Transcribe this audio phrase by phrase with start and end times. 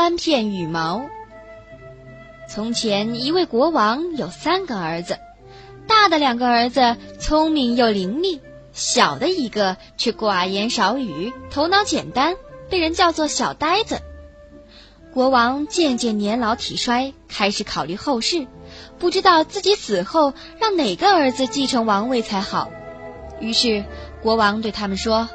[0.00, 1.02] 三片羽毛。
[2.48, 5.18] 从前，一位国王有三个儿子，
[5.86, 8.40] 大的两个儿子聪明又伶俐，
[8.72, 12.34] 小的一个却寡言少语，头脑简单，
[12.70, 14.00] 被人叫做小呆子。
[15.12, 18.46] 国王渐渐年老体衰，开始考虑后事，
[18.98, 22.70] 不知道自己死后让哪个儿子继承王位才好。
[23.38, 23.84] 于是，
[24.22, 25.28] 国王对他们说：“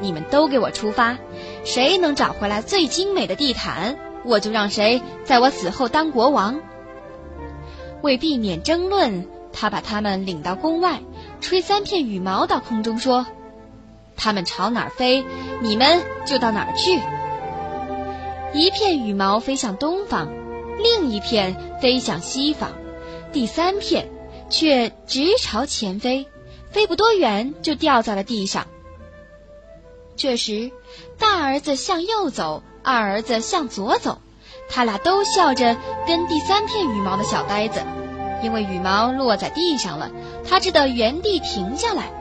[0.00, 1.18] 你们都给我出发，
[1.64, 6.60] 谁能找回来最精美的地毯？”我就让谁在我死后当国王。
[8.02, 11.00] 为避免争论，他把他们领到宫外，
[11.40, 13.24] 吹三片羽毛到空中，说
[14.16, 15.24] ：“他们朝哪儿飞，
[15.60, 17.00] 你们就到哪儿去。”
[18.52, 20.28] 一片羽毛飞向东方，
[20.82, 22.72] 另一片飞向西方，
[23.32, 24.08] 第三片
[24.50, 26.26] 却直朝前飞，
[26.70, 28.66] 飞不多远就掉在了地上。
[30.16, 30.70] 这时，
[31.18, 32.62] 大儿子向右走。
[32.82, 34.20] 二儿子向左走，
[34.68, 37.82] 他俩都笑着跟第三片羽毛的小呆子，
[38.44, 40.12] 因为羽毛落在地上了，
[40.48, 42.12] 他只得原地停下来。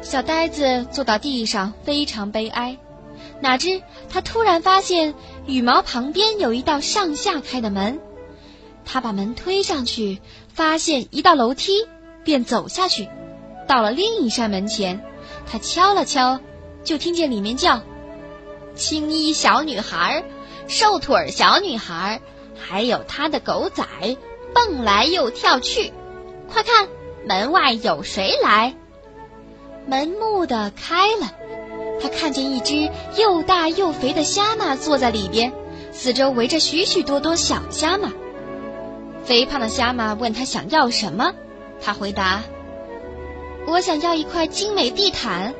[0.00, 2.78] 小呆子坐到地上，非常悲哀。
[3.40, 5.14] 哪知他突然发现
[5.46, 8.00] 羽毛旁边有一道上下开的门，
[8.86, 11.86] 他把门推上去，发现一道楼梯，
[12.24, 13.06] 便走下去，
[13.68, 15.04] 到了另一扇门前，
[15.46, 16.40] 他敲了敲，
[16.84, 17.80] 就听见里面叫。
[18.74, 20.24] 青衣小女孩，
[20.66, 22.20] 瘦腿小女孩，
[22.58, 23.84] 还有她的狗仔，
[24.54, 25.92] 蹦来又跳去。
[26.48, 26.88] 快看，
[27.26, 28.74] 门外有谁来？
[29.86, 31.32] 门蓦地开了，
[32.00, 35.52] 他看见一只又大又肥的虾蟆坐在里边，
[35.92, 38.10] 四周围着许许多多小虾蟆。
[39.24, 41.34] 肥胖的虾蟆问他想要什么，
[41.80, 42.42] 他回答
[43.66, 45.54] ：“我想要一块精美地毯。”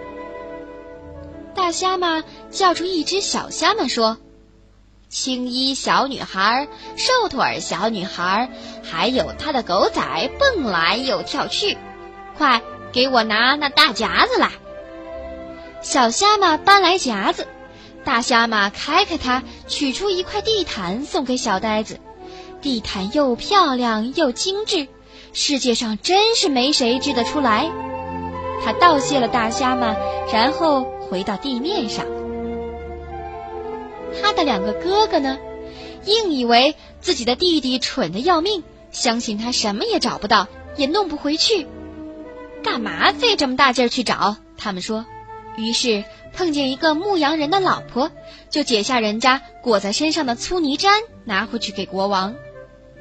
[1.73, 4.19] 虾蟆叫出一只小虾蟆说
[5.11, 8.49] ：“青衣小女孩，瘦腿小女孩，
[8.83, 11.77] 还有她的狗仔蹦来又跳去，
[12.39, 12.63] 快
[12.93, 14.51] 给我拿那大夹子来。”
[15.83, 17.49] 小虾蟆搬来夹子，
[18.05, 21.99] 大虾蟆开开它，取出一块地毯送给小呆子。
[22.61, 24.87] 地毯又漂亮又精致，
[25.33, 27.69] 世界上真是没谁织得出来。
[28.65, 29.97] 他道谢了大虾蟆，
[30.33, 30.87] 然后。
[31.13, 32.07] 回到地面上，
[34.19, 35.39] 他的两个哥哥呢，
[36.07, 38.63] 硬以为自己的弟弟蠢的要命，
[38.93, 41.67] 相信他什么也找不到，也弄不回去。
[42.65, 44.37] 干嘛费这么大劲儿去找？
[44.57, 45.05] 他们说。
[45.59, 46.03] 于是
[46.33, 48.11] 碰见一个牧羊人的老婆，
[48.49, 50.89] 就解下人家裹在身上的粗泥毡，
[51.27, 52.35] 拿回去给国王。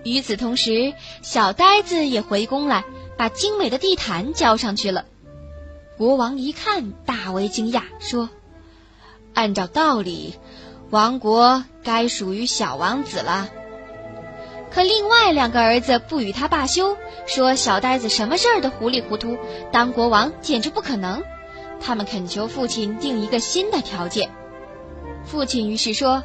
[0.04, 2.84] 与此同时，小呆子也回宫来，
[3.18, 5.06] 把精美的地毯交上去了。
[6.02, 8.32] 国王一看，大为惊讶，说
[9.36, 10.34] ：“按照道理，
[10.90, 13.50] 王国该属于小王子了。
[14.72, 16.98] 可另外两个儿子不与他罢休，
[17.28, 19.38] 说小呆子什么事儿都糊里糊涂，
[19.72, 21.22] 当国王简直不可能。
[21.80, 24.32] 他们恳求父亲定一个新的条件。
[25.24, 26.24] 父亲于是说：‘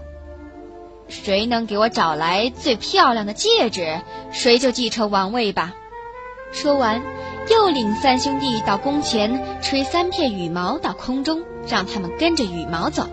[1.06, 4.00] 谁能给我找来最漂亮的戒指，
[4.32, 5.74] 谁就继承王位吧。’
[6.56, 7.00] 说完。”
[7.48, 13.06] 又领三兄弟到宫前，吹三片羽毛到空中，让他们跟着羽毛走。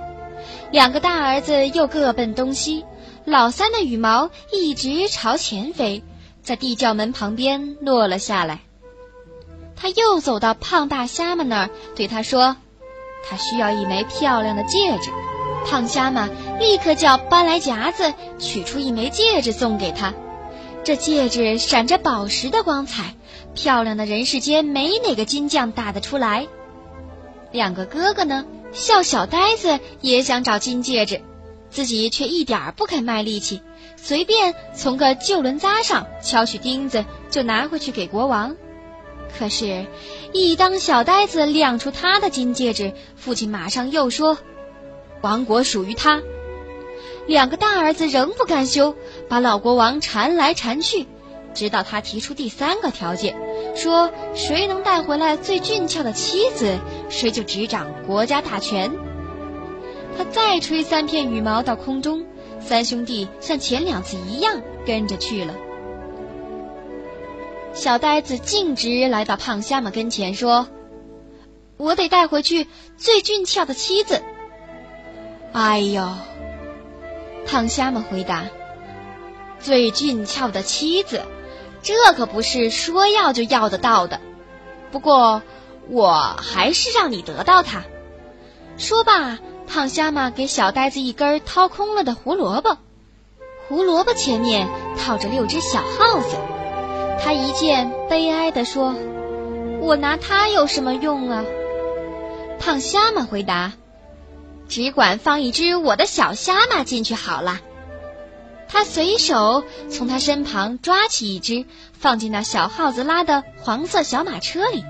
[0.72, 2.84] 两个大儿子又各奔东西，
[3.26, 6.04] 老三的羽毛一直朝前飞，
[6.42, 8.62] 在地窖门旁边落了下来。
[9.76, 12.56] 他又走到胖大虾们那儿，对他说
[13.30, 15.12] ：“他需要一枚漂亮的戒指。”
[15.70, 16.28] 胖虾蟆
[16.60, 20.12] 立刻叫搬来夹子，取出一枚戒指送给他。
[20.84, 23.16] 这戒指闪着宝石的光彩。
[23.56, 26.48] 漂亮的人世间没哪个金匠打得出来。
[27.52, 31.22] 两个哥哥呢，笑小呆子也想找金戒指，
[31.70, 33.62] 自己却一点儿不肯卖力气，
[33.96, 38.56] 随便从个旧轮匝上敲取钉子就拿回去给国王。
[39.38, 39.86] 可是，
[40.32, 44.40] 一当小呆子亮出他的金戒指，父亲马上又说
[45.22, 46.24] ：“王国属于他。”
[47.28, 48.96] 两个大儿子仍不甘休，
[49.28, 51.08] 把老国王缠来缠去。
[51.54, 53.38] 直到他提出第三个条件，
[53.76, 56.80] 说谁能带回来最俊俏的妻子，
[57.10, 58.92] 谁就执掌国家大权。
[60.18, 62.26] 他再吹三片羽毛到空中，
[62.60, 65.54] 三兄弟像前两次一样跟着去了。
[67.74, 70.68] 小呆子径直来到胖瞎子跟前，说
[71.78, 72.68] ：“我得带回去
[72.98, 74.22] 最俊俏的妻子。”
[75.54, 76.08] 哎呦，
[77.46, 78.46] 胖虾蟆回答
[79.60, 81.22] ：“最俊俏的妻子。”
[81.84, 84.22] 这可不是说要就要得到的，
[84.94, 85.42] 不过
[85.90, 87.84] 我还是让你得到它。
[88.78, 89.38] 说罢，
[89.68, 92.78] 胖虾马给小呆子一根掏空了的胡萝卜，
[93.68, 96.38] 胡萝卜前面套着六只小耗子。
[97.22, 98.96] 他一见，悲哀地说
[99.82, 101.44] ：“我拿它有什么用啊？”
[102.60, 103.74] 胖虾马回答
[104.68, 107.62] ：“只管放一只我的小虾马进去好了。”
[108.68, 114.84] 他随手从他身旁抓起一只，放进那小耗子拉的黄色小马车里。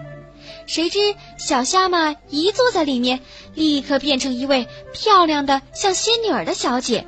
[0.65, 0.99] 谁知
[1.37, 3.19] 小虾马一坐在里面，
[3.53, 7.05] 立刻变成一位漂亮的像仙女儿的小姐。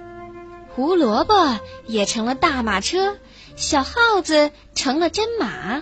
[0.76, 1.58] 胡萝卜
[1.88, 3.16] 也成了大马车，
[3.56, 5.82] 小耗子成了真马。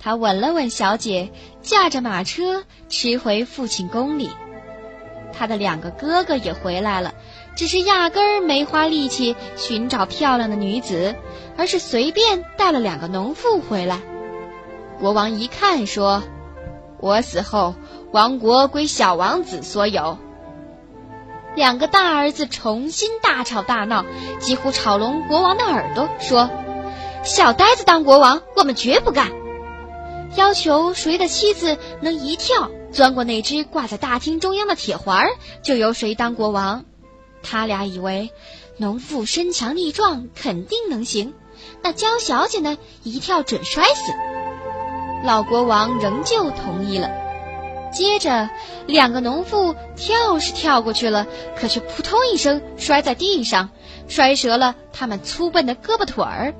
[0.00, 1.30] 他吻了吻小姐，
[1.62, 4.28] 驾着马车驰回父亲宫里。
[5.32, 7.14] 他的两个哥哥也回来了，
[7.56, 11.14] 只是压根儿没花力气寻找漂亮的女子，
[11.56, 14.00] 而是随便带了两个农妇回来。
[15.00, 16.22] 国王一看，说
[17.00, 17.74] ：“我死后，
[18.12, 20.18] 王国归小王子所有。”
[21.56, 24.06] 两个大儿子重新大吵大闹，
[24.38, 26.48] 几乎吵聋国王的耳朵，说
[27.24, 29.30] ：“小呆子当国王，我们绝不干！
[30.34, 35.26] 要求谁的妻子能一跳钻过那只挂在大厅中央的铁环，
[35.62, 36.84] 就由谁当国王。”
[37.42, 38.30] 他俩以为
[38.76, 41.32] 农妇身强力壮，肯定能行；
[41.82, 44.12] 那娇小姐呢，一跳准摔死。
[45.24, 47.10] 老国王仍旧同意了。
[47.92, 48.48] 接着，
[48.86, 53.70] 两个农妇跳是跳过去了，可却扑通一声摔在地上，
[54.08, 56.54] 摔折了他们粗笨的胳膊腿儿。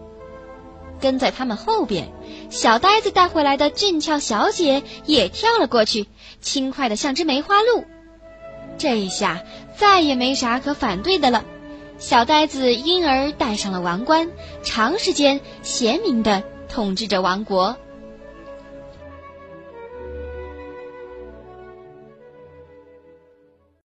[1.02, 2.10] 跟在他们后边，
[2.48, 6.06] 小呆子带回来的俊俏小姐也跳了过去，
[6.40, 7.84] 轻快的像只梅花鹿。
[8.78, 9.42] 这一下
[9.76, 11.44] 再也没啥可反对的了，
[11.98, 14.30] 小呆子因而戴上了王冠，
[14.62, 17.76] 长时间贤明的统治着王国。